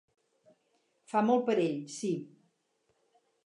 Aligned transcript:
Fa 1.11 1.21
molt 1.29 1.47
per 1.51 1.57
ell, 1.67 1.79
sí. 1.99 2.13